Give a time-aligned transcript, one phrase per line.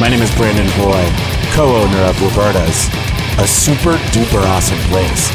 [0.00, 1.10] My name is Brandon Hoy,
[1.54, 2.86] co-owner of Roberta's,
[3.40, 5.28] a super duper awesome place.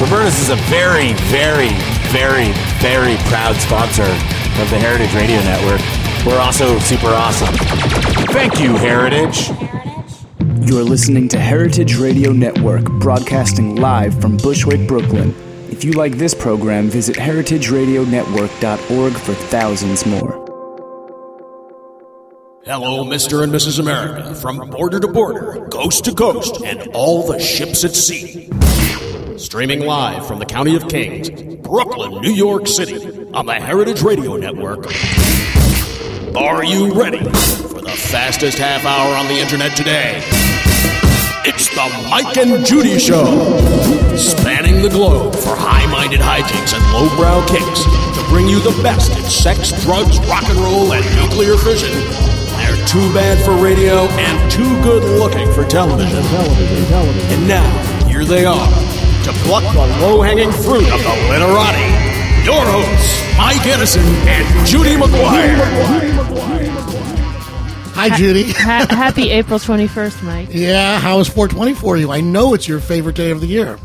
[0.00, 1.70] Roberta's is a very, very,
[2.12, 5.80] very, very proud sponsor of the Heritage Radio Network.
[6.24, 7.52] We're also super awesome.
[8.32, 9.48] Thank you, Heritage.
[10.68, 15.34] You're listening to Heritage Radio Network, broadcasting live from Bushwick, Brooklyn.
[15.68, 20.39] If you like this program, visit heritageradionetwork.org for thousands more.
[22.66, 23.42] Hello, Mr.
[23.42, 23.78] and Mrs.
[23.78, 28.50] America, from border to border, coast to coast, and all the ships at sea.
[29.38, 31.30] Streaming live from the County of Kings,
[31.62, 34.84] Brooklyn, New York City, on the Heritage Radio Network.
[36.36, 40.22] Are you ready for the fastest half hour on the internet today?
[41.46, 43.24] It's the Mike and Judy Show,
[44.18, 49.16] spanning the globe for high minded hijinks and lowbrow kicks to bring you the best
[49.16, 52.39] in sex, drugs, rock and roll, and nuclear fission.
[52.90, 56.18] They're too bad for radio and too good looking for television.
[56.18, 57.68] And now,
[58.06, 58.66] here they are
[59.24, 61.84] to pluck the low hanging fruit of the literati.
[62.44, 65.56] Your hosts, Mike Edison and Judy McGuire.
[67.94, 68.50] Hi, Judy.
[68.52, 70.48] Ha- happy April 21st, Mike.
[70.50, 72.10] Yeah, how is 420 for you?
[72.10, 73.78] I know it's your favorite day of the year.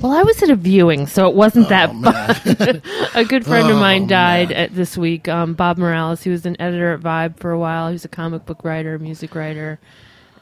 [0.00, 2.34] Well, I was at a viewing, so it wasn't that Oh, man.
[2.34, 2.82] fun.
[3.14, 5.26] a good friend of Oh, mine died at this week.
[5.26, 6.22] Um, Bob Morales.
[6.22, 7.88] He was an editor at Vibe for a while.
[7.88, 9.78] He was a comic book writer, music writer,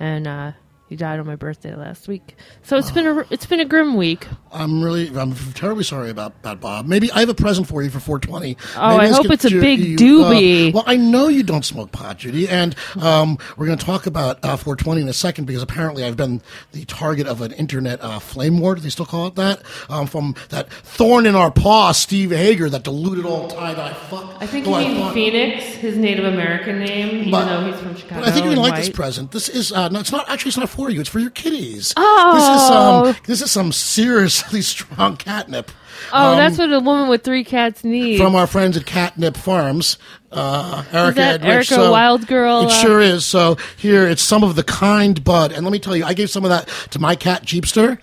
[0.00, 0.52] and uh,
[0.94, 2.36] he died on my birthday last week.
[2.62, 4.28] So it's been a it's been a grim week.
[4.52, 6.86] I'm really, I'm terribly sorry about, about Bob.
[6.86, 8.56] Maybe I have a present for you for 420.
[8.76, 10.68] Oh, Maybe I hope it's a Ju- big you- doobie.
[10.68, 14.06] uh, well, I know you don't smoke pot, Judy, and um, we're going to talk
[14.06, 18.00] about uh, 420 in a second because apparently I've been the target of an internet
[18.00, 18.76] uh, flame war.
[18.76, 19.62] Do they still call it that?
[19.88, 24.36] Um, from that thorn in our paw, Steve Hager, that deluded all tie dye fuck.
[24.40, 27.96] I think who he means Phoenix, his Native American name, even But- though he's from
[27.96, 28.20] Chicago.
[28.20, 29.32] But I think you're gonna like this present.
[29.32, 30.50] This is uh, no, it's not actually.
[30.50, 31.00] It's not for you.
[31.00, 31.94] It's for your kitties.
[31.96, 32.34] Oh.
[32.34, 35.70] this is some this is some seriously strong catnip.
[36.12, 38.20] Oh, um, that's what a woman with three cats needs.
[38.20, 39.96] from our friends at Catnip Farms.
[40.30, 41.72] Uh, Erica that and Rich.
[41.72, 43.24] Erica Wild Girl, It uh, sure is.
[43.24, 46.28] So here, it's some of the kind bud, and let me tell you, I gave
[46.28, 47.98] some of that to my cat Jeepster,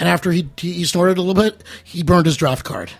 [0.00, 2.90] and after he he snorted a little bit, he burned his draft card.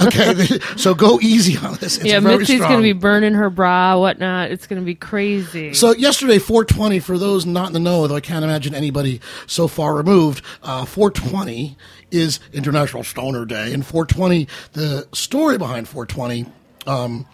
[0.00, 0.34] Okay,
[0.76, 1.98] so go easy on this.
[1.98, 4.50] It's yeah, Mitzi's going to be burning her bra, whatnot.
[4.50, 5.74] It's going to be crazy.
[5.74, 6.98] So yesterday, 420.
[7.00, 10.86] For those not in the know, though I can't imagine anybody so far removed, uh,
[10.86, 11.76] 420
[12.10, 14.48] is International Stoner Day, and 420.
[14.72, 16.46] The story behind 420.
[16.86, 17.26] Um,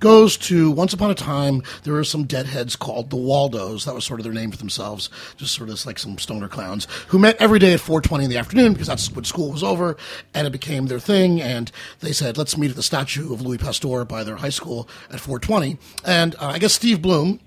[0.00, 3.84] Goes to once upon a time there were some deadheads called the Waldos.
[3.84, 6.86] That was sort of their name for themselves, just sort of like some stoner clowns
[7.08, 9.96] who met every day at 4:20 in the afternoon because that's when school was over,
[10.34, 11.40] and it became their thing.
[11.40, 14.88] And they said, "Let's meet at the statue of Louis Pasteur by their high school
[15.10, 17.40] at 4:20." And uh, I guess Steve Bloom,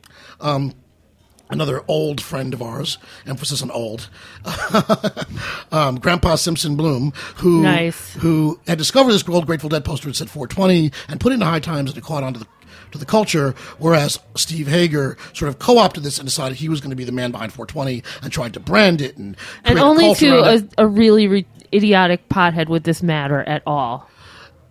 [1.50, 4.10] another old friend of ours, emphasis on old,
[5.72, 8.14] um, Grandpa Simpson Bloom, who Nice.
[8.16, 11.42] who had discovered this old Grateful Dead poster that said 420 and put it in
[11.42, 12.48] High Times and it caught on to the
[12.92, 16.90] to the culture, whereas Steve Hager sort of co-opted this and decided he was going
[16.90, 19.36] to be the man behind 420 and tried to brand it and
[19.66, 24.10] and only to a, a really re- idiotic pothead would this matter at all.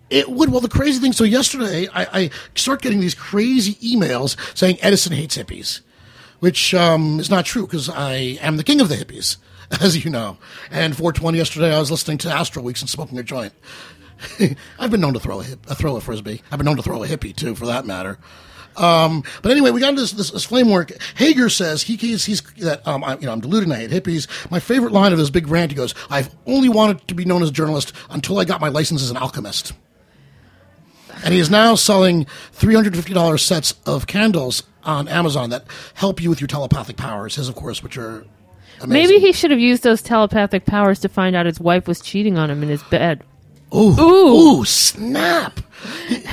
[0.08, 0.50] It would.
[0.50, 1.12] Well, the crazy thing.
[1.12, 5.80] So yesterday, I, I start getting these crazy emails saying Edison hates hippies,
[6.46, 9.36] which um, is not true because I am the king of the hippies,
[9.82, 10.38] as you know.
[10.70, 13.52] And 420 yesterday, I was listening to Astral Weeks and smoking a joint.
[14.78, 16.42] I've been known to throw a, hip, throw a frisbee.
[16.52, 18.20] I've been known to throw a hippie too, for that matter.
[18.76, 20.92] Um, but anyway, we got into this, this, this flame work.
[21.16, 23.72] Hager says he, he's, he's that um, I, you know I'm deluded.
[23.72, 24.28] I hate hippies.
[24.48, 25.72] My favorite line of his big rant.
[25.72, 28.68] He goes, "I've only wanted to be known as a journalist until I got my
[28.68, 29.72] license as an alchemist."
[31.24, 35.64] and he is now selling $350 sets of candles on Amazon that
[35.94, 37.36] help you with your telepathic powers.
[37.36, 38.24] His, of course, which are
[38.80, 38.88] amazing.
[38.88, 42.38] Maybe he should have used those telepathic powers to find out his wife was cheating
[42.38, 43.22] on him in his bed.
[43.74, 44.58] Ooh, Ooh.
[44.60, 45.60] ooh, snap!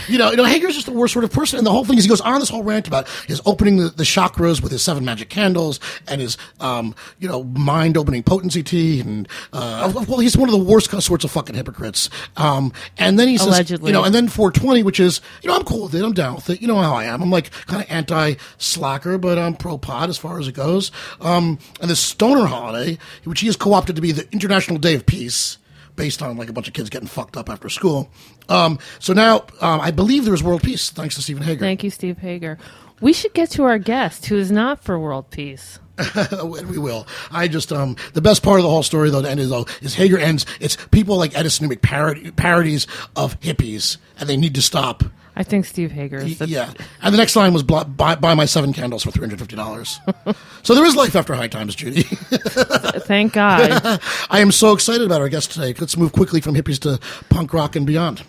[0.07, 1.97] You know, you know, Hager's just the worst sort of person, and the whole thing
[1.97, 4.81] is he goes on this whole rant about his opening the, the chakras with his
[4.81, 10.37] seven magic candles and his, um, you know, mind-opening potency tea, and uh, well, he's
[10.37, 12.09] one of the worst sorts of fucking hypocrites.
[12.37, 13.89] Um, and then he says, Allegedly.
[13.89, 16.35] you know, and then 420, which is, you know, I'm cool with it, I'm down
[16.35, 17.21] with it, you know how I am.
[17.21, 20.91] I'm like kind of anti-slacker, but I'm pro-pod as far as it goes.
[21.21, 25.05] Um, and the stoner holiday, which he has co-opted to be the International Day of
[25.05, 25.57] Peace
[25.95, 28.09] based on like a bunch of kids getting fucked up after school.
[28.49, 31.59] Um, so now um, I believe there's world peace thanks to Stephen Hager.
[31.59, 32.57] Thank you, Steve Hager.
[33.01, 35.79] We should get to our guest, who is not for world peace.
[36.43, 37.07] we will.
[37.31, 39.67] I just um the best part of the whole story though, the end is though,
[39.81, 40.45] is Hager ends.
[40.59, 45.03] It's people like Edison who make parody, parodies of hippies, and they need to stop.
[45.35, 46.17] I think Steve Hager.
[46.17, 46.71] Is the, yeah,
[47.01, 49.99] and the next line was buy, buy my seven candles for three hundred fifty dollars.
[50.63, 52.03] so there is life after high times, Judy.
[52.03, 53.81] Thank God.
[54.29, 55.73] I am so excited about our guest today.
[55.79, 56.99] Let's move quickly from hippies to
[57.29, 58.23] punk rock and beyond.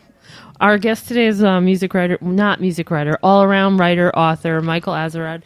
[0.60, 4.94] Our guest today is a music writer, not music writer, all around writer, author, Michael
[4.94, 5.42] Azerrad.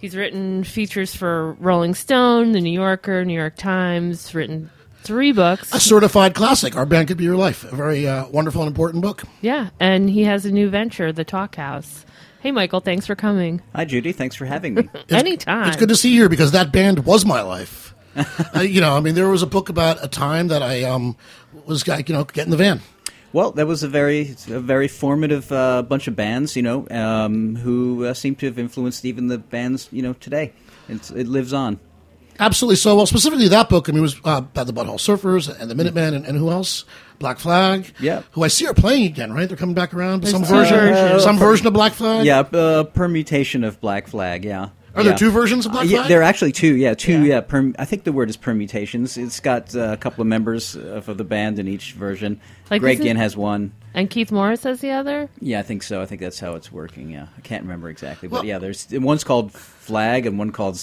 [0.00, 4.70] He's written features for Rolling Stone, The New Yorker, New York Times, written
[5.08, 5.74] three books.
[5.74, 6.76] A certified classic.
[6.76, 7.64] Our band could be your life.
[7.64, 9.22] A very uh, wonderful and important book.
[9.40, 12.04] Yeah, and he has a new venture, The Talkhouse.
[12.40, 13.62] Hey, Michael, thanks for coming.
[13.74, 14.12] Hi, Judy.
[14.12, 14.88] Thanks for having me.
[15.08, 15.68] Anytime.
[15.68, 17.94] It's good to see you here because that band was my life.
[18.54, 21.16] uh, you know, I mean, there was a book about a time that I um,
[21.64, 22.82] was, you know, getting the van.
[23.32, 27.56] Well, that was a very, a very formative uh, bunch of bands, you know, um,
[27.56, 30.52] who uh, seem to have influenced even the bands, you know, today.
[30.88, 31.80] It's, it lives on.
[32.40, 32.76] Absolutely.
[32.76, 35.70] So, well, specifically that book, I mean, it was uh, about the Butthole Surfers and
[35.70, 36.84] the Minutemen and, and who else?
[37.18, 37.92] Black Flag.
[37.98, 38.22] Yeah.
[38.32, 39.48] Who I see are playing again, right?
[39.48, 40.22] They're coming back around.
[40.22, 41.22] There's Some two version, versions.
[41.24, 42.24] some version of Black Flag.
[42.24, 44.68] Yeah, a permutation of Black Flag, yeah.
[44.94, 45.10] Are yeah.
[45.10, 46.08] there two versions of Black Uh, yeah, Flag?
[46.08, 46.74] there are actually two.
[46.76, 47.20] Yeah, two.
[47.22, 47.34] Yeah.
[47.34, 49.16] Yeah, perm- I think the word is permutations.
[49.16, 52.40] It's got uh, a couple of members of, of the band in each version.
[52.70, 53.72] Like, Greg Ginn has one.
[53.94, 55.28] and Keith Morris has the other?
[55.40, 56.00] Yeah, I think so.
[56.00, 57.10] I think that's how it's working.
[57.10, 60.80] Yeah, I can't remember exactly, but Well- yeah, there's one's called Flag and one called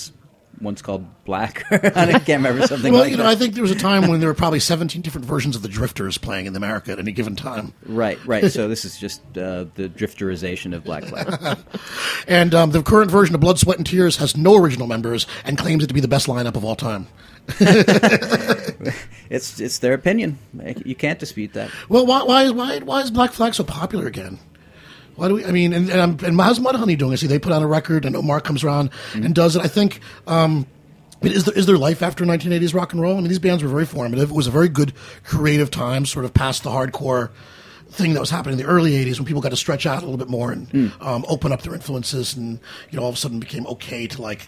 [0.62, 1.66] one's called Black.
[1.72, 3.30] I can't remember something well, like you know, that.
[3.30, 5.68] I think there was a time when there were probably 17 different versions of the
[5.68, 7.74] Drifters playing in America at any given time.
[7.86, 8.52] Right, right.
[8.52, 11.58] So this is just uh, the drifterization of Black Flag.
[12.28, 15.60] And um, the current version of Blood, Sweat, and Tears has no original members and
[15.60, 17.08] claims it to be the best lineup of all time.
[19.30, 20.40] it's it's their opinion.
[20.84, 21.70] You can't dispute that.
[21.88, 24.40] Well, why, why, why, why is Black Flag so popular again?
[25.16, 25.46] Why do we?
[25.46, 27.14] I mean, and, and, and how's Mudhoney doing?
[27.14, 29.62] I see they put out a record, and Omar comes around and does it.
[29.62, 30.00] I think.
[30.28, 30.68] Um,
[31.22, 33.14] I mean, is there is there life after 1980s rock and roll?
[33.18, 34.30] I mean, these bands were very formative.
[34.30, 37.32] It was a very good creative time, sort of past the hardcore
[37.90, 40.06] thing that was happening in the early 80s when people got to stretch out a
[40.06, 42.60] little bit more and um, open up their influences, and
[42.92, 44.48] you know, all of a sudden became okay to like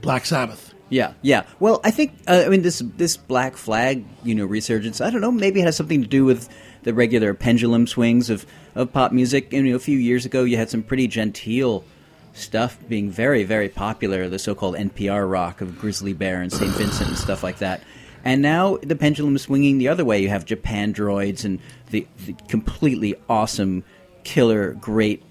[0.00, 0.74] Black Sabbath.
[0.90, 1.44] Yeah, yeah.
[1.60, 5.00] Well, I think uh, I mean this this Black Flag, you know, resurgence.
[5.00, 5.30] I don't know.
[5.30, 6.48] Maybe it has something to do with
[6.84, 8.46] the regular pendulum swings of,
[8.78, 9.52] of pop music.
[9.52, 11.84] You know, a few years ago, you had some pretty genteel
[12.32, 14.28] stuff being very, very popular.
[14.28, 16.70] The so-called NPR rock of Grizzly Bear and St.
[16.72, 17.82] Vincent and stuff like that.
[18.24, 20.22] And now the pendulum is swinging the other way.
[20.22, 21.58] You have Japandroids and
[21.90, 23.82] the, the completely awesome,
[24.22, 25.22] killer, great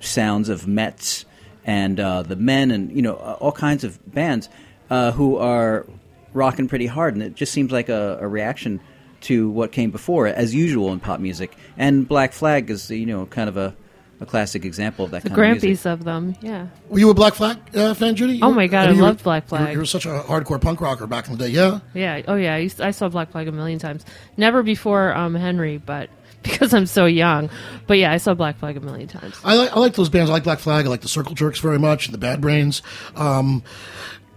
[0.00, 1.24] sounds of Metz
[1.64, 4.48] and uh, the Men and you know all kinds of bands
[4.90, 5.86] uh, who are
[6.32, 8.80] rocking pretty hard, and it just seems like a, a reaction
[9.24, 11.56] to what came before, it, as usual in pop music.
[11.76, 13.74] And Black Flag is you know kind of a,
[14.20, 15.70] a classic example of that The kind of music.
[15.86, 16.66] Grampies of them, yeah.
[16.88, 18.40] Were you a Black Flag uh, fan, Judy?
[18.42, 19.72] Oh my God, mean, I you were- loved Black you were- Flag.
[19.72, 21.80] You were such a hardcore punk rocker back in the day, yeah.
[21.94, 22.22] Yeah.
[22.28, 22.54] Oh, yeah.
[22.54, 24.04] I, used, I saw Black Flag a million times.
[24.36, 26.10] Never before um, Henry, but
[26.44, 27.48] because I'm so young.
[27.86, 29.34] But yeah, I saw Black Flag a million times.
[29.42, 30.28] I like I like those bands.
[30.30, 30.84] I like Black Flag.
[30.84, 32.82] I like the Circle Jerks very much, and the Bad Brains,
[33.16, 33.62] um,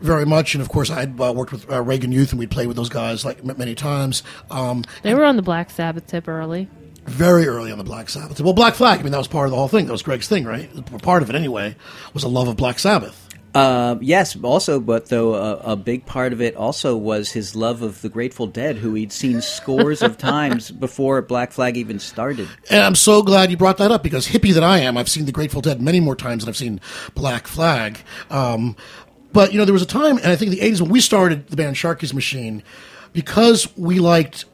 [0.02, 0.54] very much.
[0.56, 2.78] And of course, I had uh, worked with uh, Reagan Youth, and we'd played with
[2.78, 4.24] those guys like m- many times.
[4.52, 6.70] Um, They were on the Black Sabbath tip early.
[7.06, 8.40] very early on the Black Sabbath.
[8.42, 9.00] Well, Black Flag.
[9.00, 9.86] I mean, that was part of the whole thing.
[9.86, 10.70] That was Greg's thing, right?
[11.02, 11.76] Part of it, anyway,
[12.14, 13.24] was a love of Black Sabbath.
[13.56, 17.82] Uh, yes, also, but though uh, a big part of it also was his love
[17.82, 22.48] of the Grateful Dead, who he'd seen scores of times before Black Flag even started.
[22.70, 25.26] And I'm so glad you brought that up because hippie that I am, I've seen
[25.26, 26.80] the Grateful Dead many more times than I've seen
[27.16, 27.98] Black Flag.
[28.30, 28.76] Um,
[29.34, 31.02] but you know, there was a time, and I think in the '80s when we
[31.02, 32.64] started the band Sharky's Machine,
[33.14, 34.46] because we liked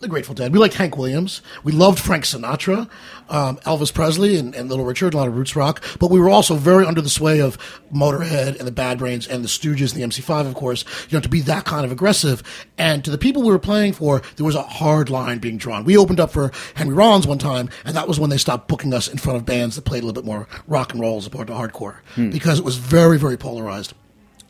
[0.00, 2.88] the Grateful Dead, we liked Hank Williams, we loved Frank Sinatra,
[3.28, 5.82] um, Elvis Presley, and, and Little Richard, a lot of roots rock.
[5.98, 7.58] But we were also very under the sway of
[7.92, 10.84] Motorhead and the Bad Brains and the Stooges and the MC5, of course.
[11.10, 12.42] You know, to be that kind of aggressive,
[12.78, 15.84] and to the people we were playing for, there was a hard line being drawn.
[15.84, 18.94] We opened up for Henry Rollins one time, and that was when they stopped booking
[18.94, 21.26] us in front of bands that played a little bit more rock and roll as
[21.26, 21.96] opposed to hardcore
[22.30, 23.94] because it was very, very polarized.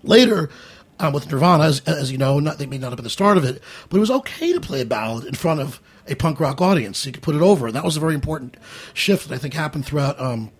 [0.02, 0.50] Later,
[1.00, 3.36] um, with Nirvana, as, as you know, not, they may not have been the start
[3.36, 6.40] of it, but it was okay to play a ballad in front of a punk
[6.40, 7.04] rock audience.
[7.06, 8.56] You could put it over, and that was a very important
[8.94, 10.20] shift that I think happened throughout.
[10.20, 10.50] Um,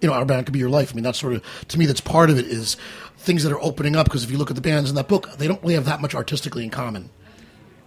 [0.00, 0.92] you know, our band could be your life.
[0.92, 2.76] I mean, that's sort of to me, that's part of it is
[3.16, 4.04] things that are opening up.
[4.04, 6.00] Because if you look at the bands in that book, they don't really have that
[6.00, 7.10] much artistically in common.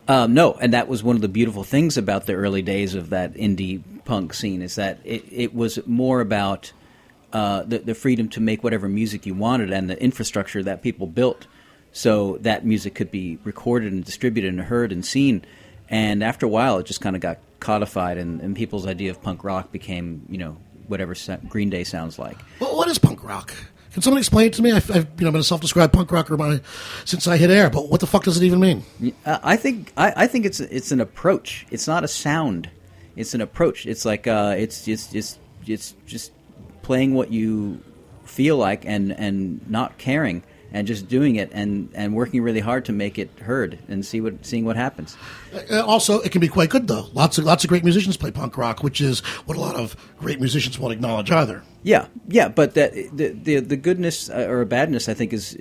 [0.08, 3.12] Um, no, and that was one of the beautiful things about the early days of
[3.12, 6.74] that indie punk scene is that it, it was more about
[7.34, 11.08] uh, the, the freedom to make whatever music you wanted and the infrastructure that people
[11.08, 11.48] built
[11.92, 15.44] so that music could be recorded and distributed and heard and seen.
[15.90, 19.22] And after a while, it just kind of got codified, and, and people's idea of
[19.22, 20.58] punk rock became, you know,
[20.88, 21.16] whatever
[21.48, 22.38] Green Day sounds like.
[22.60, 23.54] Well, what is punk rock?
[23.94, 24.72] Can someone explain it to me?
[24.72, 26.62] I've, I've you know been a self-described punk rocker my,
[27.06, 28.84] since I hit air, but what the fuck does it even mean?
[29.26, 31.66] Uh, I think I, I think it's it's an approach.
[31.72, 32.70] It's not a sound.
[33.16, 33.88] It's an approach.
[33.88, 36.32] It's like uh, it's it's it's it's just
[36.90, 37.80] playing what you
[38.26, 40.42] feel like and and not caring
[40.72, 44.20] and just doing it and, and working really hard to make it heard and see
[44.22, 45.18] what seeing what happens.
[45.72, 47.06] Uh, also, it can be quite good though.
[47.14, 49.96] Lots of lots of great musicians play punk rock, which is what a lot of
[50.18, 51.62] great musicians won't acknowledge either.
[51.84, 55.56] Yeah, yeah, but that the the, the goodness uh, or badness I think is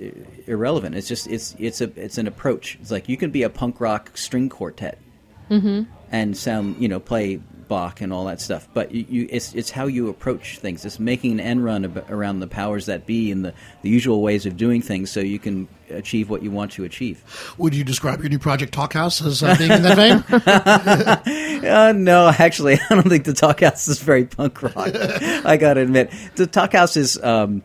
[0.47, 0.95] irrelevant.
[0.95, 2.77] It's just it's it's a it's an approach.
[2.81, 4.97] It's like you can be a punk rock string quartet
[5.49, 5.91] Mm-hmm.
[6.11, 8.67] and sound you know play Bach and all that stuff.
[8.73, 10.83] But you, you, it's it's how you approach things.
[10.83, 14.21] It's making an end run ab- around the powers that be and the, the usual
[14.21, 17.23] ways of doing things, so you can achieve what you want to achieve.
[17.57, 21.39] Would you describe your new project Talkhouse as uh, being in that vein?
[21.59, 24.75] Uh, no, actually, I don't think the Talkhouse is very punk rock.
[24.77, 27.63] I gotta admit, the Talkhouse is um,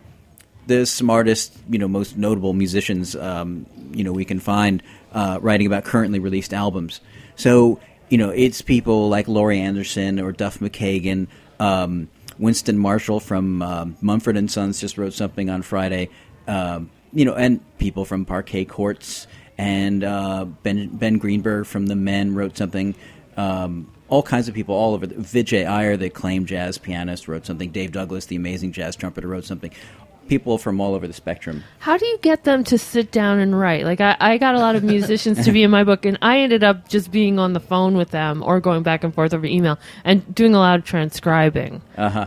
[0.66, 4.82] the smartest, you know, most notable musicians, um, you know, we can find
[5.12, 7.00] uh, writing about currently released albums.
[7.36, 11.26] So, you know, it's people like Laurie Anderson or Duff McKagan.
[11.58, 12.08] Um,
[12.38, 16.10] Winston Marshall from um Mumford and Sons just wrote something on Friday.
[16.46, 21.96] Um, you know, and people from Parquet Courts and uh, Ben Ben Greenberg from The
[21.96, 22.94] Men wrote something.
[23.36, 25.06] Um, all kinds of people all over.
[25.06, 27.70] The, Vijay Iyer, the acclaimed jazz pianist, wrote something.
[27.70, 29.72] Dave Douglas, the amazing jazz trumpeter, wrote something.
[30.28, 31.64] People from all over the spectrum.
[31.80, 33.84] How do you get them to sit down and write?
[33.84, 36.38] Like I, I got a lot of musicians to be in my book, and I
[36.38, 39.44] ended up just being on the phone with them or going back and forth over
[39.44, 41.82] email and doing a lot of transcribing.
[41.98, 42.26] Uh-huh.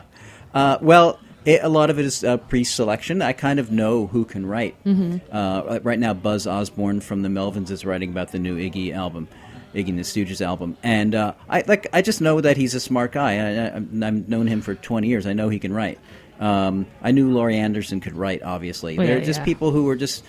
[0.54, 3.22] Uh, well, it, a lot of it is uh, pre-selection.
[3.22, 4.76] I kind of know who can write.
[4.84, 5.22] Mhm.
[5.32, 9.28] Uh, right now, Buzz Osborne from the Melvins is writing about the new Iggy album,
[9.74, 11.88] Iggy and the Stooges album, and uh, I like.
[11.94, 13.38] I just know that he's a smart guy.
[13.38, 15.26] I, I, I've known him for twenty years.
[15.26, 16.00] I know he can write.
[16.40, 18.44] Um, I knew Laurie Anderson could write.
[18.44, 19.46] Obviously, Well, they're yeah, just yeah.
[19.46, 20.24] people who are just.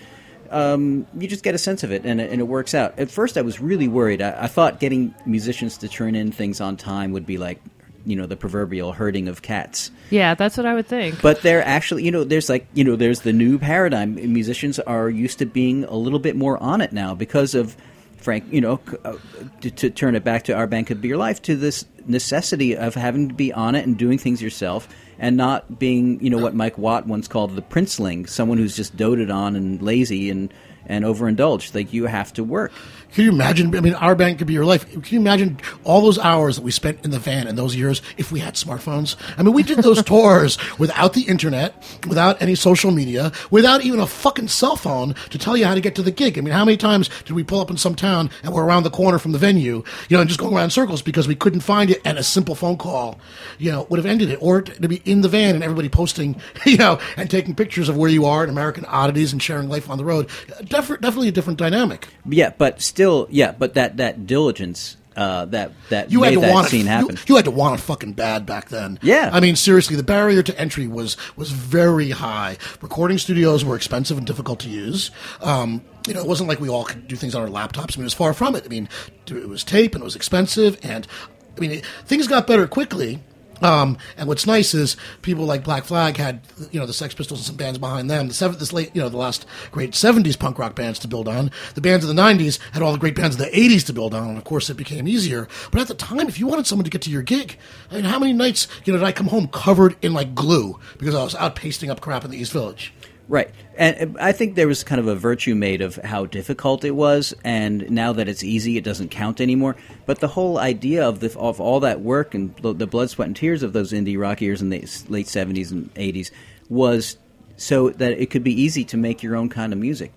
[0.51, 2.97] Um, you just get a sense of it, and it, and it works out.
[2.97, 4.19] At first, I was really worried.
[4.19, 7.61] I, I thought getting musicians to turn in things on time would be like,
[8.03, 9.91] you know, the proverbial herding of cats.
[10.09, 11.21] Yeah, that's what I would think.
[11.21, 14.15] But they're actually, you know, there's like, you know, there's the new paradigm.
[14.15, 17.77] Musicians are used to being a little bit more on it now because of
[18.19, 19.17] Frank, you know, uh,
[19.61, 22.95] to, to turn it back to Our Could Be Your Life, to this necessity of
[22.95, 26.55] having to be on it and doing things yourself and not being, you know, what
[26.55, 30.53] Mike Watt once called the princeling, someone who's just doted on and lazy and,
[30.85, 31.75] and overindulged.
[31.75, 32.71] Like, you have to work.
[33.13, 33.75] Can you imagine?
[33.75, 34.89] I mean, our band could be your life.
[34.89, 38.01] Can you imagine all those hours that we spent in the van in those years
[38.17, 39.15] if we had smartphones?
[39.37, 41.73] I mean, we did those tours without the internet,
[42.07, 45.81] without any social media, without even a fucking cell phone to tell you how to
[45.81, 46.37] get to the gig.
[46.37, 48.83] I mean, how many times did we pull up in some town and we're around
[48.83, 51.35] the corner from the venue, you know, and just going around in circles because we
[51.35, 53.19] couldn't find it, and a simple phone call,
[53.57, 56.39] you know, would have ended it, or to be in the van and everybody posting,
[56.65, 59.89] you know, and taking pictures of where you are and American oddities and sharing life
[59.89, 60.29] on the road.
[60.63, 62.07] Def- definitely a different dynamic.
[62.29, 66.39] Yeah, but still, yeah, but that, that diligence, uh, that, that you made had to
[66.41, 66.89] that want scene it.
[66.89, 67.15] happen.
[67.15, 68.99] You, you had to want it fucking bad back then.
[69.01, 69.29] Yeah.
[69.31, 72.57] I mean, seriously, the barrier to entry was was very high.
[72.81, 75.11] Recording studios were expensive and difficult to use.
[75.41, 77.95] Um, you know, it wasn't like we all could do things on our laptops.
[77.95, 78.65] I mean, it was far from it.
[78.65, 78.89] I mean,
[79.27, 81.07] it was tape and it was expensive, and
[81.55, 83.21] I mean, it, things got better quickly.
[83.61, 87.39] Um, and what's nice is people like Black Flag had, you know, the Sex Pistols
[87.39, 88.27] and some bands behind them.
[88.27, 91.27] The seven, this late, you know, the last great '70s punk rock bands to build
[91.27, 91.51] on.
[91.75, 94.13] The bands of the '90s had all the great bands of the '80s to build
[94.13, 95.47] on, and of course, it became easier.
[95.71, 97.57] But at the time, if you wanted someone to get to your gig,
[97.91, 100.79] I mean, how many nights, you know, did I come home covered in like glue
[100.97, 102.93] because I was out pasting up crap in the East Village?
[103.29, 103.51] Right.
[103.77, 107.31] And I think there was kind of a virtue made of how difficult it was,
[107.43, 109.75] and now that it's easy, it doesn't count anymore.
[110.07, 113.35] But the whole idea of the, of all that work and the blood, sweat, and
[113.35, 116.31] tears of those indie rock years in the late seventies and eighties
[116.69, 117.17] was
[117.55, 120.11] so that it could be easy to make your own kind of music,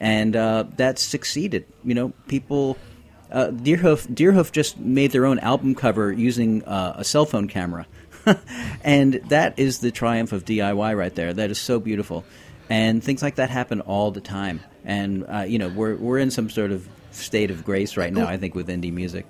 [0.00, 1.64] and uh, that succeeded.
[1.84, 2.76] You know, people.
[3.30, 7.86] Uh, Deerhoof, Deerhoof just made their own album cover using uh, a cell phone camera,
[8.82, 11.32] and that is the triumph of DIY right there.
[11.32, 12.24] That is so beautiful,
[12.70, 14.60] and things like that happen all the time.
[14.84, 18.26] And uh, you know, we're we're in some sort of state of grace right now.
[18.26, 19.26] I think with indie music.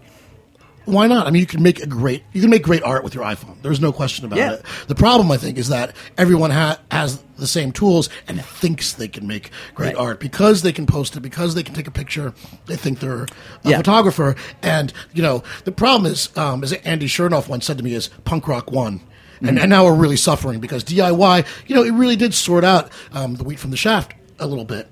[0.84, 1.26] Why not?
[1.26, 3.60] I mean, you can make a great you can make great art with your iPhone.
[3.60, 4.52] There's no question about Yeah.
[4.54, 4.62] it.
[4.86, 9.06] The problem, I think, is that everyone ha- has the same tools and thinks they
[9.08, 9.96] can make great Right.
[9.96, 12.32] art because they can post it, because they can take a picture.
[12.66, 13.28] They think they're a
[13.64, 13.76] Yeah.
[13.76, 17.92] photographer, and you know the problem is, um, as Andy Shernoff once said to me,
[17.92, 19.00] is punk rock won.
[19.40, 22.90] And, and now we're really suffering because DIY, you know, it really did sort out
[23.12, 24.88] um, the wheat from the shaft a little bit.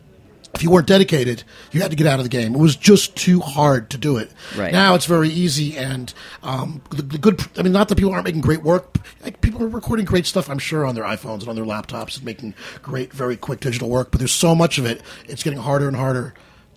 [0.54, 2.54] If you weren't dedicated, you had to get out of the game.
[2.54, 4.32] It was just too hard to do it.
[4.56, 4.72] Right.
[4.72, 7.46] Now it's very easy, and um, the, the good.
[7.58, 8.96] I mean, not that people aren't making great work.
[9.22, 12.16] Like, people are recording great stuff, I'm sure, on their iPhones and on their laptops,
[12.16, 14.10] and making great, very quick digital work.
[14.10, 16.32] But there's so much of it; it's getting harder and harder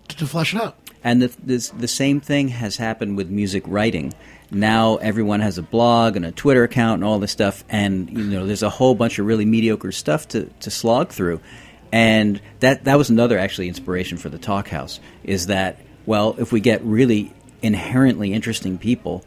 [0.09, 0.75] to, to flesh it out.
[1.03, 4.13] And the, this, the same thing has happened with music writing.
[4.51, 8.23] Now everyone has a blog and a Twitter account and all this stuff, and you
[8.23, 11.39] know there's a whole bunch of really mediocre stuff to, to slog through,
[11.91, 16.61] and that that was another actually inspiration for the Talkhouse is that well if we
[16.61, 19.23] get really inherently interesting people,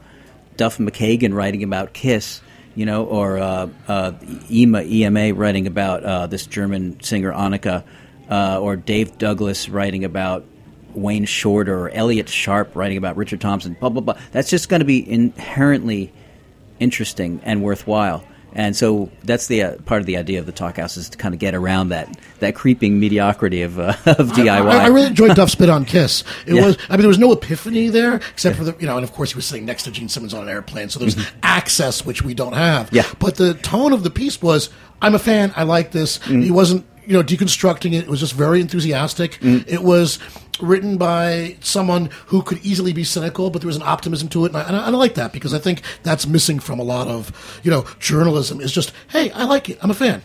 [0.56, 2.40] Duff McKagan writing about Kiss,
[2.74, 4.12] you know, or uh, uh,
[4.50, 7.84] EMA EMA writing about uh, this German singer Annika,
[8.28, 10.44] uh, or Dave Douglas writing about
[10.94, 14.18] Wayne Shorter or Elliot Sharp writing about Richard Thompson, blah, blah, blah.
[14.32, 16.12] That's just going to be inherently
[16.80, 18.24] interesting and worthwhile.
[18.54, 21.16] And so that's the uh, part of the idea of the talk house is to
[21.16, 24.48] kind of get around that that creeping mediocrity of, uh, of DIY.
[24.48, 26.22] I, I, really enjoyed Duff's bit on Kiss.
[26.46, 26.66] It Yeah.
[26.66, 29.12] was, I mean, there was no epiphany there, except for the, you know, and of
[29.12, 32.22] course he was sitting next to Gene Simmons on an airplane, so there's access which
[32.22, 32.86] we don't have.
[32.88, 32.96] Mm-hmm.
[32.96, 33.06] Yeah.
[33.18, 34.68] But the tone of the piece was,
[35.00, 36.18] I'm a fan, I like this.
[36.18, 36.42] Mm.
[36.42, 38.04] He wasn't, you know, deconstructing it.
[38.04, 39.32] It was just very enthusiastic.
[39.40, 39.66] Mm.
[39.66, 40.18] It was
[40.60, 44.48] written by someone who could easily be cynical, but there was an optimism to it,
[44.48, 47.60] and I, and I, like that because I think that's missing from a lot of,
[47.64, 48.60] you know, journalism.
[48.60, 50.22] Is just, hey, I like it, I'm a fan.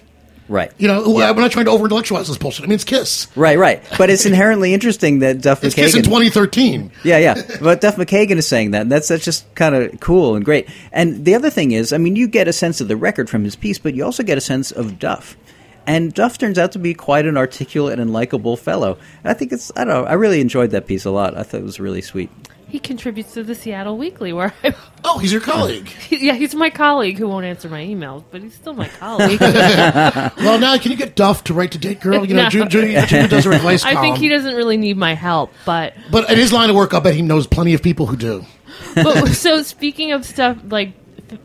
[0.48, 0.72] right.
[0.77, 2.65] You know, we're not trying to over intellectualize this bullshit.
[2.65, 3.27] I mean, it's Kiss.
[3.36, 3.84] Right, right.
[3.98, 5.77] But it's inherently interesting that Duff It's McKagan.
[5.77, 6.91] Kiss in 2013.
[7.03, 7.41] Yeah, yeah.
[7.62, 8.81] But Duff McKagan is saying that.
[8.84, 10.69] And that's that's just kind of cool and great.
[10.91, 13.43] And the other thing is, I mean, you get a sense of the record from
[13.43, 15.36] his piece, but you also get a sense of Duff.
[15.88, 18.98] And Duff turns out to be quite an articulate and likable fellow.
[19.24, 20.03] And I think it's I don't know.
[20.03, 21.36] I really enjoyed that piece a lot.
[21.38, 22.29] I thought it was really sweet.
[22.70, 24.75] He contributes to the Seattle Weekly, where I,
[25.06, 25.89] Oh, he's your colleague.
[26.10, 29.39] yeah, he's my colleague who won't answer my emails, but he's still my colleague.
[29.39, 32.25] well, now can you get Duff to write to Date Girl?
[32.25, 32.50] You know, No.
[32.50, 35.94] Judy, Judy, Judy does her advice I think he doesn't really need my help, but
[36.12, 38.46] But in his line of work, I bet he knows plenty of people who do.
[38.96, 40.94] but so speaking of stuff like f-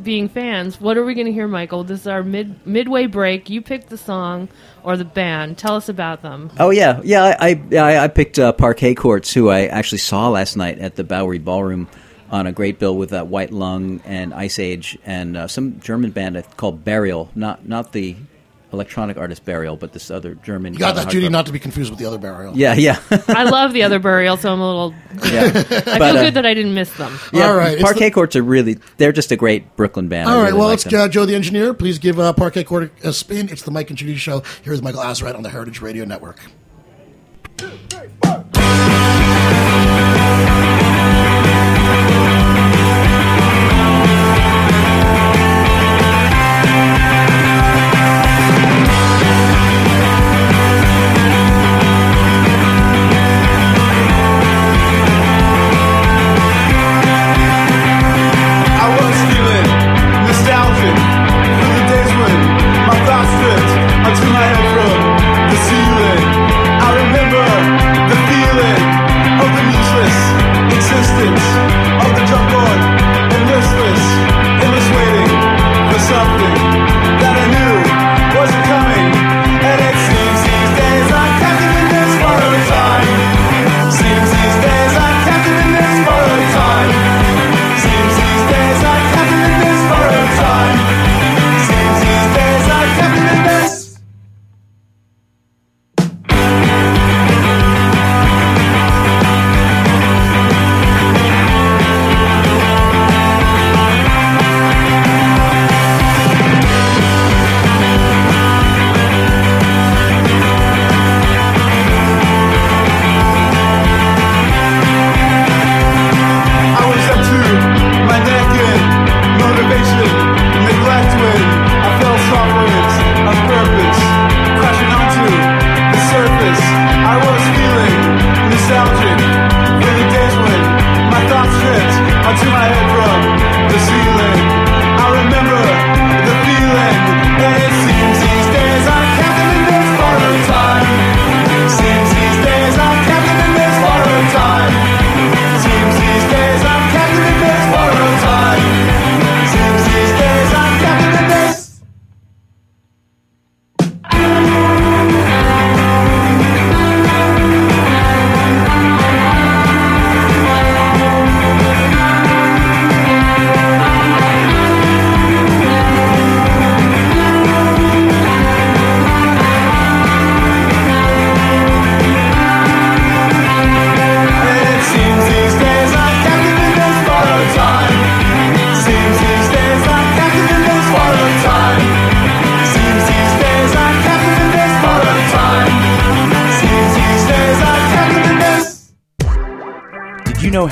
[0.03, 1.85] being fans, what are we going to hear, Michael?
[1.85, 3.51] This is our mid midway break.
[3.51, 4.49] You picked the song
[4.83, 5.59] or the band.
[5.59, 6.51] Tell us about them.
[6.59, 7.37] Oh yeah, yeah.
[7.41, 11.05] I I, I- picked uh, Parquet Courts, who I actually saw last night at the
[11.05, 11.89] Bowery Ballroom
[12.31, 16.43] on a great bill with uh, White Lung and Iceage and uh, some German band
[16.57, 17.31] called Burial.
[17.35, 18.17] Not not the
[18.73, 20.73] electronic artist Burial, but this other German.
[20.73, 22.57] You got that, Judy, hardcore- not to be confused with the other burial.
[22.57, 24.95] Yeah, yeah, I love the other burial, so I'm a little.
[25.31, 25.43] yeah.
[25.45, 27.19] I But, feel uh, good that I didn't miss them.
[27.33, 30.29] yeah, All right, it's Parquet the- Courts are really they're just a great Brooklyn band.
[30.29, 31.75] All right, really well, like let's uh, Joe the engineer.
[31.75, 33.49] Please give uh, Parquet Court a spin.
[33.49, 34.43] It's the Mike and Judy show.
[34.63, 36.41] Here's Michael Azerrad on the Heritage Radio Network.
[37.61, 38.09] I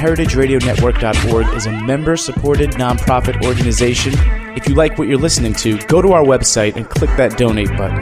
[0.01, 4.15] heritageradionetwork.org is a member supported nonprofit organization?
[4.57, 7.69] If you like what you're listening to, go to our website and click that donate
[7.77, 8.01] button.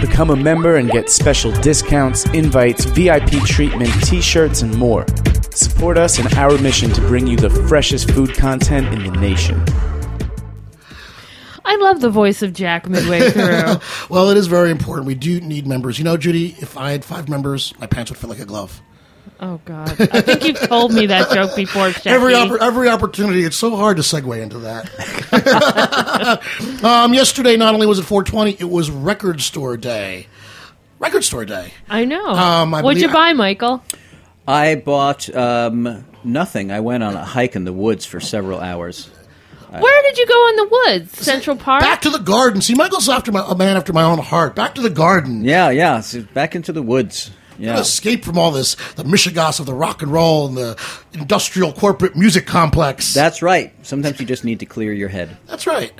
[0.00, 5.04] Become a member and get special discounts, invites, VIP treatment, t shirts, and more.
[5.50, 9.64] Support us in our mission to bring you the freshest food content in the nation.
[11.64, 13.80] I love the voice of Jack midway through.
[14.08, 15.06] Well, it is very important.
[15.06, 15.98] We do need members.
[15.98, 18.80] You know, Judy, if I had five members, my pants would fit like a glove.
[19.42, 22.08] Oh God, I think you've told me that joke before, Jackie.
[22.08, 24.88] Every oppor- every opportunity, it's so hard to segue into that.
[26.84, 30.28] um, yesterday, not only was it 420, it was Record Store Day.
[30.98, 31.72] Record Store Day.
[31.90, 32.24] I know.
[32.24, 33.82] Um, I What'd you buy, Michael?
[34.46, 36.70] I bought um, nothing.
[36.72, 39.10] I went on a hike in the woods for several hours.
[39.80, 41.18] Where did you go in the woods?
[41.18, 41.80] Central Park.
[41.80, 42.60] Back to the garden.
[42.60, 44.54] See, Michael's after my, a man after my own heart.
[44.54, 45.44] Back to the garden.
[45.44, 46.00] Yeah, yeah.
[46.00, 47.30] So back into the woods.
[47.58, 47.78] Yeah.
[47.78, 50.80] Escape from all this, the Michigas of the rock and roll and the
[51.12, 53.14] industrial corporate music complex.
[53.14, 53.72] That's right.
[53.86, 55.36] Sometimes you just need to clear your head.
[55.46, 55.92] That's right.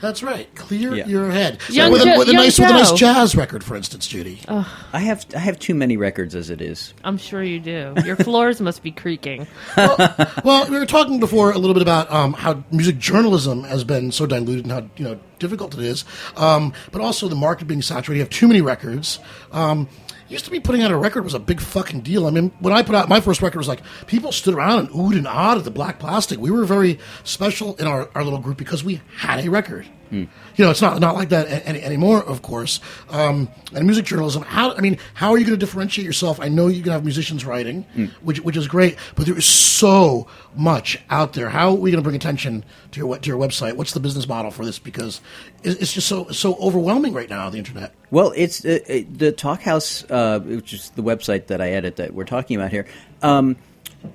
[0.00, 0.46] That's right.
[0.54, 1.06] Clear Yeah.
[1.08, 1.58] your head.
[1.68, 2.96] Young with, a, Jo- with a Young nice with a nice Joe.
[2.96, 4.40] jazz record, for instance, Judy.
[4.48, 6.94] I have I have too many records as it is.
[7.02, 7.94] I'm sure you do.
[8.04, 9.48] Your floors must be creaking.
[9.76, 14.12] Well, we were talking before a little bit about um, how music journalism has been
[14.12, 16.04] so diluted and how you know difficult it is,
[16.36, 18.18] um, but also the market being saturated.
[18.18, 19.18] You have too many records.
[19.50, 19.88] Um,
[20.28, 22.26] used to be putting out a record was a big fucking deal.
[22.26, 24.88] I mean, when I put out my first record, was like people stood around and
[24.90, 26.38] oohed and awed at the black plastic.
[26.38, 29.86] We were very special in our, our little group because we had a record.
[30.10, 32.80] You know, it's not not like that any, anymore, of course.
[33.10, 36.40] Um, and music journalism, how I mean, how are you going to differentiate yourself?
[36.40, 37.82] I know you can have musicians writing,
[38.22, 41.48] which which is great, but there is so much out there.
[41.48, 43.74] How are we going to bring attention to your to your website?
[43.74, 44.78] What's the business model for this?
[44.78, 45.20] Because
[45.62, 47.50] it's just so so overwhelming right now.
[47.50, 47.94] The internet.
[48.10, 52.14] Well, it's uh, uh, the Talkhouse, uh, which is the website that I edit that
[52.14, 52.86] we're talking about here,
[53.22, 53.56] um,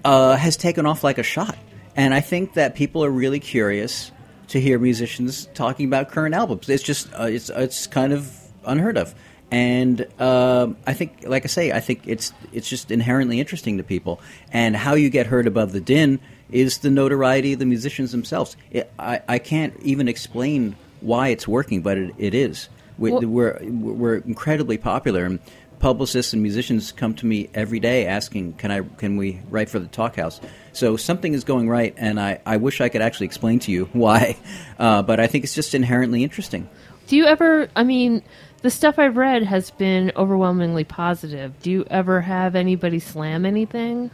[0.03, 1.57] uh, has taken off like a shot,
[1.95, 4.11] and I think that people are really curious
[4.53, 6.69] to hear musicians talking about current albums.
[6.69, 8.31] It's just uh, it's it's kind of
[8.65, 9.13] unheard of,
[9.51, 13.83] and um I think, like I say, I think it's it's just inherently interesting to
[13.83, 16.19] people, and how you get heard above the din
[16.51, 18.55] is the notoriety of the musicians themselves.
[18.71, 22.69] It, I I can't even explain why it's working, but it, it is.
[22.97, 25.39] We, Well- we're we're incredibly popular, and
[25.83, 29.79] publicists and musicians come to me every day asking, "Can I can we write for
[29.79, 30.39] the Talkhouse?"
[30.71, 33.85] So something is going right, and I, I wish I could actually explain to you
[33.91, 34.37] why,
[34.79, 36.69] uh, but I think it's just inherently interesting.
[37.07, 37.67] Do you ever?
[37.75, 38.23] I mean,
[38.61, 41.61] the stuff I've read has been overwhelmingly positive.
[41.61, 44.09] Do you ever have anybody slam anything?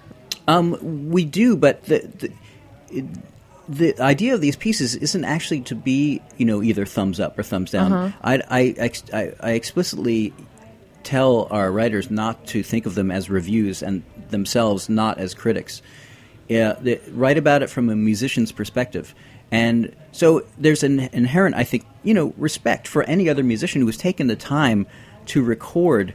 [0.48, 2.32] Um, we do, but the, the
[2.90, 3.06] it,
[3.70, 7.44] the idea of these pieces isn't actually to be, you know, either thumbs up or
[7.44, 7.94] thumbs down.
[7.94, 8.18] Uh-huh.
[8.24, 10.34] I, I, I, I explicitly
[11.10, 15.82] tell our writers not to think of them as reviews and themselves not as critics.
[16.48, 19.16] Yeah, they, write about it from a musician's perspective.
[19.52, 23.88] And so there's an inherent, I think, you know, respect for any other musician who
[23.88, 24.86] has taken the time
[25.28, 26.14] to record,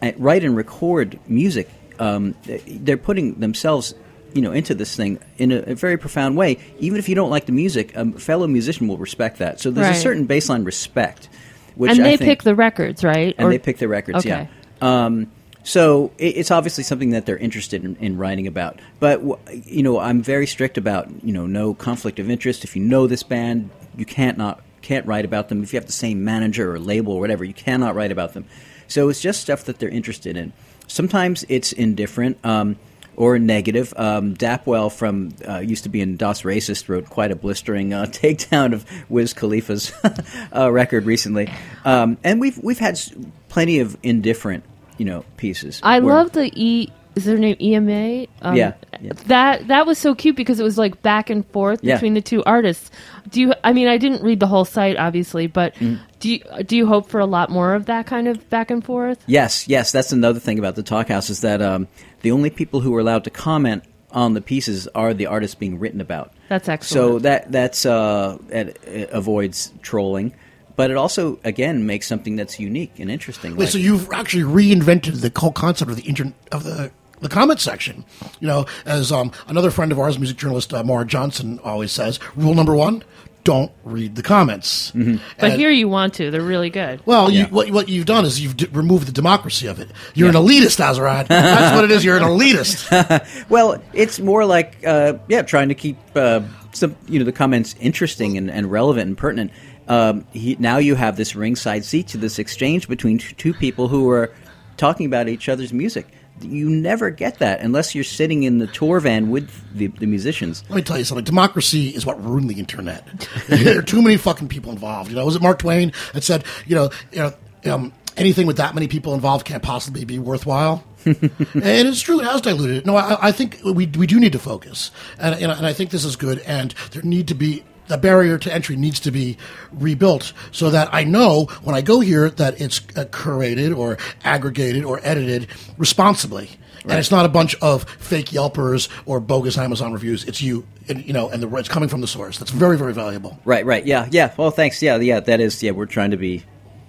[0.00, 1.68] uh, write and record music.
[1.98, 2.34] Um,
[2.66, 3.94] they're putting themselves,
[4.32, 6.58] you know, into this thing in a, a very profound way.
[6.78, 9.60] Even if you don't like the music, a fellow musician will respect that.
[9.60, 9.96] So there's Right.
[9.96, 11.28] a certain baseline respect.
[11.74, 13.34] Which and they pick the records, right?
[13.38, 14.18] and Or- they pick the records.
[14.18, 14.48] Okay.
[14.82, 15.04] Yeah.
[15.04, 15.30] Um,
[15.64, 18.80] so it, it's obviously something that they're interested in, in writing about.
[19.00, 19.22] But
[19.64, 22.64] you know, I'm very strict about you know no conflict of interest.
[22.64, 25.62] If you know this band, you can't not can't write about them.
[25.62, 28.44] If you have the same manager or label or whatever, you cannot write about them.
[28.88, 30.52] So it's just stuff that they're interested in.
[30.86, 32.38] Sometimes it's indifferent.
[32.44, 32.76] Um,
[33.16, 33.92] or negative.
[33.96, 38.04] Um, Dapwell from uh, used to be in Das Racist wrote quite a blistering uh,
[38.08, 39.92] takedown of Wiz Khalifa's
[40.56, 41.50] uh, record recently,
[41.84, 43.00] um, and we've we've had
[43.48, 44.64] plenty of indifferent,
[44.98, 45.80] you know, pieces.
[45.82, 46.92] I where- love the E.
[47.14, 48.26] Is their name EMA?
[48.40, 48.72] Um, Yeah,
[49.02, 49.12] yeah.
[49.26, 51.96] That that was so cute because it was like back and forth Yeah.
[51.96, 52.90] between the two artists.
[53.28, 53.52] Do you?
[53.62, 55.98] I mean, I didn't read the whole site, obviously, but Mm.
[56.20, 58.82] do you do you hope for a lot more of that kind of back and
[58.82, 59.22] forth?
[59.26, 61.86] Yes, yes, that's another thing about the Talkhouse is that um,
[62.22, 65.78] the only people who are allowed to comment on the pieces are the artists being
[65.78, 66.32] written about.
[66.48, 67.12] That's excellent.
[67.12, 70.34] So that that's uh, it, it avoids trolling,
[70.76, 73.52] but it also again makes something that's unique and interesting.
[73.52, 77.28] Wait, like- so you've actually reinvented the whole concept of the inter- of the the
[77.28, 78.04] comment section.
[78.40, 82.18] You know, as um, another friend of ours, music journalist uh, Maura Johnston, always says,
[82.36, 83.04] rule number one:
[83.44, 84.92] don't read the comments.
[84.92, 85.16] Mm-hmm.
[85.40, 86.30] But And- here you want to.
[86.30, 87.00] They're really good.
[87.04, 89.90] Well, you, what, what you've done is you've d- removed the democracy of it.
[90.14, 91.26] You're an elitist, Azerrad.
[91.28, 92.04] That's what it is.
[92.04, 93.46] You're an elitist.
[93.48, 96.40] Well, it's more like uh, yeah, trying to keep uh,
[96.72, 99.50] some you know the comments interesting and, and relevant and pertinent.
[99.88, 103.88] Um, he, now you have this ringside seat to this exchange between t- two people
[103.88, 104.32] who are
[104.76, 106.06] talking about each other's music.
[106.44, 110.64] You never get that unless you're sitting in the tour van with the, the musicians.
[110.68, 111.24] Let me tell you something.
[111.24, 113.06] Democracy is what ruined the internet.
[113.48, 115.10] there are too many fucking people involved.
[115.10, 117.34] You know, was it Mark Twain that said, you know, you know,
[117.72, 120.84] um, anything with that many people involved can't possibly be worthwhile?
[121.04, 121.18] and
[121.54, 122.86] it's true, it has diluted it.
[122.86, 125.90] No, I, I think we we do need to focus, and, and and I think
[125.90, 126.38] this is good.
[126.40, 129.36] And there need to be the barrier to entry needs to be
[129.72, 134.84] rebuilt so that I know when I go here that it's uh, curated or aggregated
[134.84, 136.50] or edited responsibly.
[136.84, 140.24] And it's not a bunch of fake Yelpers or bogus Amazon reviews.
[140.24, 142.38] It's you, and, you know, and the, it's coming from the source.
[142.38, 143.38] That's very, very valuable.
[143.44, 144.34] Right, right, yeah, yeah.
[144.36, 144.82] Well, thanks.
[144.82, 145.20] Yeah, yeah.
[145.20, 145.70] That is, yeah.
[145.70, 146.42] We're trying to be,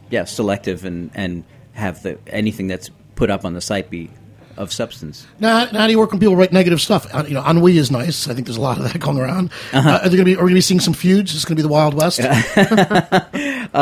[0.09, 4.09] yeah, selective and and have the anything that's put up on the site be
[4.57, 5.25] of substance.
[5.39, 7.13] Now, now how do you work when people write negative stuff?
[7.13, 8.27] Uh, you know, ennui is nice.
[8.27, 9.51] I think there's a lot of that going around.
[9.71, 9.89] Uh-huh.
[9.89, 11.31] Uh, are, there gonna be, are we going to be seeing some feuds?
[11.31, 12.19] Is this going to be the Wild West?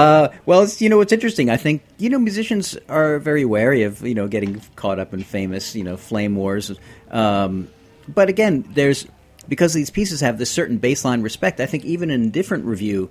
[0.45, 1.49] Well, it's, you know, it's interesting.
[1.49, 5.23] I think you know musicians are very wary of you know getting caught up in
[5.23, 6.71] famous you know flame wars.
[7.09, 7.67] Um,
[8.07, 9.07] but again, there's
[9.47, 11.59] because these pieces have this certain baseline respect.
[11.59, 13.09] I think even an indifferent review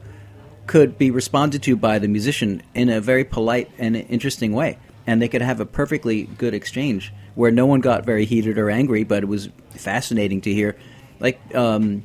[0.66, 5.20] could be responded to by the musician in a very polite and interesting way, and
[5.20, 9.04] they could have a perfectly good exchange where no one got very heated or angry,
[9.04, 10.76] but it was fascinating to hear.
[11.18, 12.04] Like um,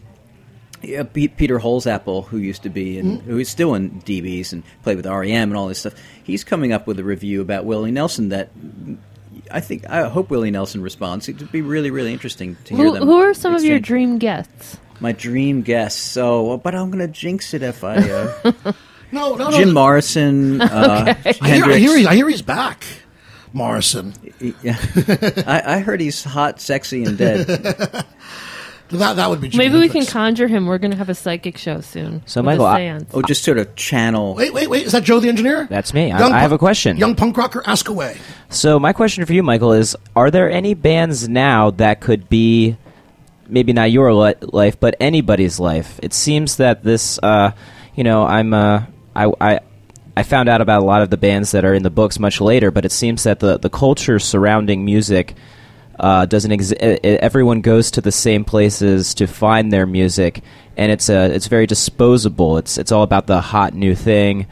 [0.82, 4.64] yeah, Pe- Peter Holsapple, who used to be and who is still in DBs and
[4.84, 7.92] played with REM and all this stuff, he's coming up with a review about Willie
[7.92, 8.50] Nelson that
[9.52, 11.30] I think I hope Willie Nelson responds.
[11.30, 13.04] It would be really really interesting to hear Who, them.
[13.04, 14.78] who are some of your dream guests?
[15.00, 16.02] My dream guests.
[16.02, 18.34] So, but I'm going to jinx it if I uh,
[19.12, 19.52] no, no, no.
[19.52, 22.84] Jim Morrison, uh, I hear, I, hear he, I hear he's back.
[23.56, 24.14] Morrison.
[24.62, 24.78] Yeah.
[25.48, 28.06] I, I heard he's hot, sexy, and dead.
[28.90, 29.50] That that would be.
[29.50, 30.68] Jimi Maybe we can conjure him.
[30.68, 32.22] We're going to have a psychic show soon.
[32.28, 34.36] So, Michael, I- Oh, just sort of channel.
[34.36, 34.86] Wait, wait, wait!
[34.86, 35.66] Is that Joe the engineer?
[35.72, 36.12] That's me.
[36.12, 36.96] I- Young I have a question.
[36.96, 38.16] Young punk rocker, ask away.
[38.50, 42.78] So my question for you, Michael, is: Are there any bands now that could be
[43.48, 46.00] maybe not your li- life, but anybody's life?
[46.04, 47.54] It seems that this, uh,
[47.96, 48.84] you know, I'm, uh,
[49.16, 49.60] I, I,
[50.18, 52.40] I found out about a lot of the bands that are in the books much
[52.40, 55.36] later, but it seems that the the culture surrounding music.
[55.98, 56.82] Uh, doesn't exist.
[56.82, 60.42] Everyone goes to the same places to find their music,
[60.76, 62.58] and it's uh, it's very disposable.
[62.58, 64.46] It's it's all about the hot new thing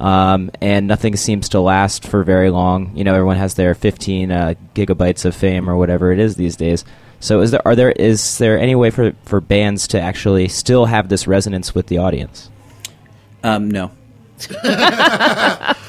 [0.00, 2.96] um, and nothing seems to last for very long.
[2.96, 6.56] You know, everyone has their 15 uh, gigabytes of fame or whatever it is these
[6.56, 6.84] days.
[7.20, 10.84] So, is there are there is there any way for for bands to actually still
[10.86, 12.48] have this resonance with the audience?
[13.42, 13.90] Um, no.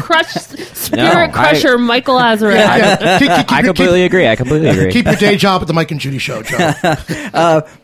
[0.00, 2.54] Crush, Spirit No, I- Crusher, Michael Azerrad.
[2.54, 4.28] Yeah, keep, keep, keep I your- completely agree.
[4.28, 4.84] I completely agree.
[4.92, 6.72] Keep, keep your day job at the Mike and Judy show, Joe.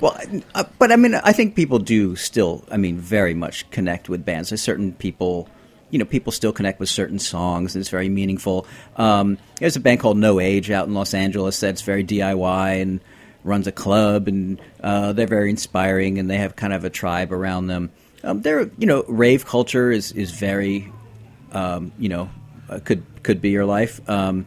[0.01, 0.19] Well,
[0.55, 4.25] uh, but I mean, I think people do still, I mean, very much connect with
[4.25, 4.51] bands.
[4.51, 5.49] There's certain people,
[5.91, 8.67] you know, people still connect with certain songs, and it's very meaningful.
[8.97, 13.01] Um, there's a band called No Age out in Los Angeles that's very DIY and
[13.43, 17.33] runs a club, and uh, they're very inspiring, and they have kind of a tribe
[17.33, 17.91] around them.
[18.25, 20.91] Um, they're, you know, rave culture is is very,
[21.53, 22.31] um, you know,
[22.69, 24.01] uh, could could be your life.
[24.09, 24.47] Um,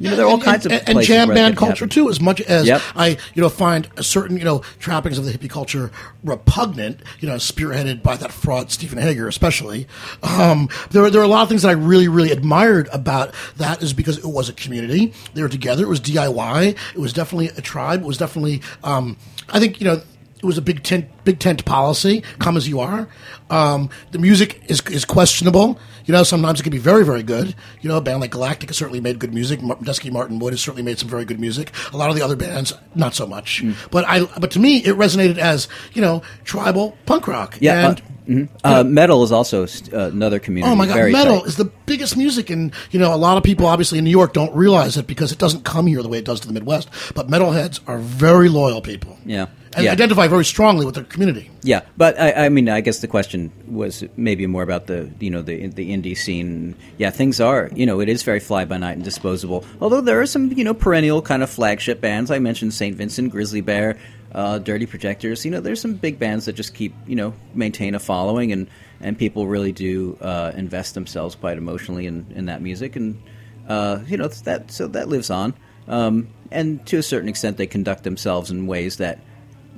[0.00, 1.88] you know, there are all and, kinds and, of and jam band culture happen.
[1.90, 2.10] too.
[2.10, 2.82] As much as Yep.
[2.96, 5.92] I, you know, find a certain you know trappings of the hippie culture
[6.24, 9.86] repugnant, you know, spearheaded by that fraud Stephen Hager, especially.
[10.24, 13.32] Um, there, are- there are a lot of things that I really, really admired about
[13.58, 13.82] that.
[13.84, 15.12] Is because it was a community.
[15.34, 15.84] They were together.
[15.84, 16.76] It was DIY.
[16.94, 18.02] It was definitely a tribe.
[18.02, 18.62] It was definitely.
[18.82, 19.16] Um,
[19.48, 20.02] I think you know.
[20.44, 22.22] It was a big tent, big tent policy.
[22.38, 23.08] Come as you are.
[23.48, 25.78] Um, the music is is questionable.
[26.04, 27.54] You know, sometimes it can be very, very good.
[27.80, 29.62] You know, a band like Galactic has certainly made good music.
[29.62, 31.72] Mar- Medeski Martin Wood has certainly made some very good music.
[31.94, 33.62] A lot of the other bands, not so much.
[33.62, 33.74] Mm.
[33.90, 37.56] But I, but to me, it resonated as you know, tribal punk rock.
[37.58, 38.48] Yeah, and, uh, mhm.
[38.62, 40.70] Uh, metal is also uh, another community.
[40.70, 41.46] Oh my god, very metal tight.
[41.48, 44.34] is the biggest music, and you know a lot of people, obviously in New York,
[44.34, 46.90] don't realize it because it doesn't come here the way it does to the Midwest.
[47.14, 49.16] But metalheads are very loyal people.
[49.24, 49.46] Yeah.
[49.74, 49.92] And Yeah.
[49.92, 51.50] identify very strongly with their community.
[51.62, 55.30] Yeah, but I, I mean, I guess the question was maybe more about the you
[55.30, 56.74] know the the indie scene.
[56.98, 59.64] Yeah, things are you know it is very fly by night and disposable.
[59.80, 62.30] Although there are some you know perennial kind of flagship bands.
[62.30, 63.96] I mentioned Saint Vincent, Grizzly Bear,
[64.34, 65.44] uh, Dirty Projectors.
[65.44, 68.68] You know, there's some big bands that just keep you know maintain a following and
[69.00, 73.20] and people really do uh, invest themselves quite emotionally in in that music and
[73.68, 75.54] uh, you know that so that lives on.
[75.88, 79.18] Um, and to a certain extent, they conduct themselves in ways that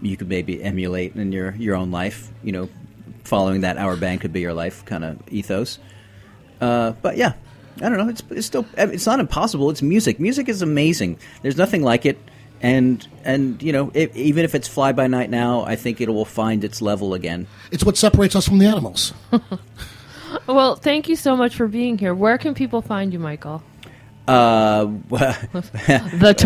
[0.02, 2.30] you could maybe emulate in your, your own life.
[2.42, 2.68] You know,
[3.24, 5.78] following that our band could be your life kind of ethos.
[6.60, 7.34] Uh, but yeah,
[7.76, 8.08] I don't know.
[8.08, 9.70] It's it's still it's not impossible.
[9.70, 10.18] It's music.
[10.20, 11.18] Music is amazing.
[11.42, 12.18] There's nothing like it.
[12.62, 16.08] And and you know, if, even if it's fly by night now, I think it
[16.08, 17.46] will find its level again.
[17.70, 19.12] It's what separates us from the animals.
[20.46, 22.14] Well, thank you so much for being here.
[22.14, 23.62] Where can people find you, Michael?
[24.28, 24.86] Uh,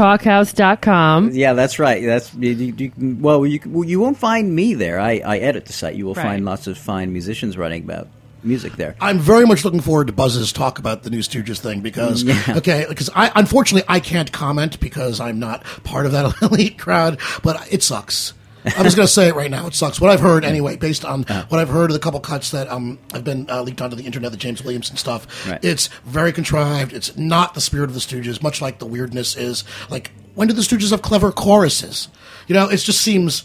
[0.00, 1.30] thetalkhouse.com.
[1.32, 2.04] yeah, that's right.
[2.04, 4.98] That's you, you, you- well, you well, you won't find me there.
[5.00, 5.94] I, I edit the site.
[5.96, 6.22] You will Right.
[6.24, 8.08] find lots of fine musicians writing about
[8.42, 8.96] music there.
[9.00, 12.86] I'm very much looking forward to Buzz's talk about the New Stooges thing because okay,
[12.88, 17.66] because I unfortunately I can't comment because I'm not part of that elite crowd, but
[17.72, 18.34] it sucks.
[18.64, 19.66] I'm just going to say it right now.
[19.66, 20.00] It sucks.
[20.00, 22.98] What I've heard, anyway, based on what I've heard of the couple cuts that um,
[23.12, 25.58] have been uh, leaked onto the internet, the James Williamson stuff, Right.
[25.64, 26.92] it's very contrived.
[26.92, 29.64] It's not the spirit of the Stooges, much like the weirdness is.
[29.88, 32.08] Like, when did the Stooges have clever choruses?
[32.46, 33.44] You know, it just seems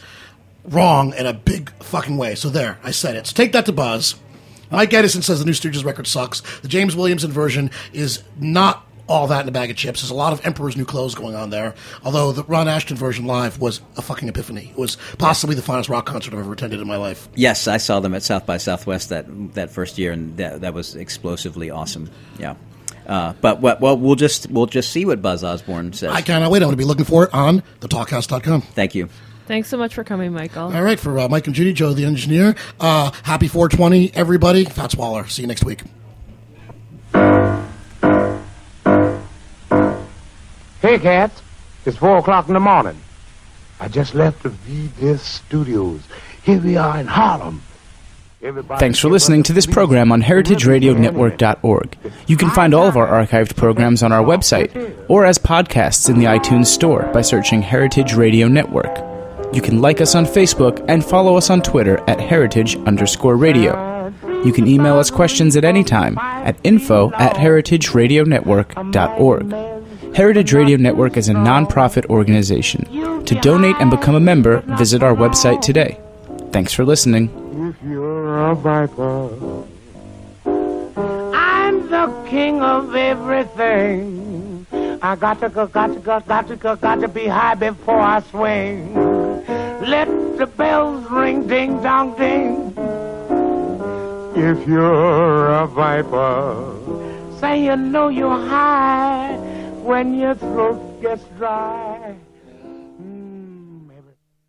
[0.66, 2.36] wrong in a big fucking way.
[2.36, 3.28] So there, I said it.
[3.28, 4.16] So take that to Buzz.
[4.72, 6.42] Mike Edison says the new Stooges record sucks.
[6.62, 10.02] The James Williamson version is not all that in a bag of chips.
[10.02, 11.76] There's a lot of Emperor's New Clothes going on there.
[12.04, 14.70] Although the Ron Asheton version live was a fucking epiphany.
[14.72, 17.28] It was possibly the finest rock concert I've ever attended in my life.
[17.36, 20.74] Yes, I saw them at South by Southwest that that first year, and that that
[20.74, 22.10] was explosively awesome.
[22.40, 22.56] Yeah.
[23.06, 26.10] Uh, but what, well, we'll just we'll just see what Buzz Osborne says.
[26.12, 26.58] I cannot wait.
[26.58, 28.62] I'm going to be looking for it on thetalkhouse.com.
[28.62, 29.10] Thank you.
[29.46, 30.76] Thanks so much for coming, Michael.
[30.76, 32.56] All right, for uh, Mike and Judy, Joe the engineer.
[32.80, 34.66] Uh, happy 420, everybody.
[34.66, 35.28] Fats Waller.
[35.28, 35.84] See you next week.
[40.86, 41.42] Hey, cats.
[41.88, 42.96] It's four o'clock in the morning.
[43.80, 46.04] I just left the VDIS Studios.
[46.44, 47.64] Here we are in Harlem.
[48.40, 51.98] Everybody Thanks for listening to this program on Remember, heritageradionetwork.org.
[52.28, 56.20] You can find all of our archived programs on our website or as podcasts in
[56.20, 58.96] the iTunes Store by searching Heritage Radio Network.
[59.56, 64.14] You can like us on Facebook and follow us on Twitter at heritage underscore radio.
[64.46, 69.75] You can email us questions at any time at info at heritageradionetwork.org.
[70.16, 72.86] Heritage Radio Network is a nonprofit organization.
[73.26, 76.00] To donate and become a member, visit our website today.
[76.54, 77.26] Thanks for listening.
[77.68, 78.56] If you're a
[81.36, 84.66] I'm the king of everything.
[85.02, 88.00] I got to go, got to go, got to go, got to be high before
[88.00, 88.96] I swing.
[89.82, 92.72] Let the bells ring, ding dong ding.
[94.42, 96.74] If you're a viper,
[97.42, 99.55] say you know you're high
[99.86, 102.16] when your throat gets dry.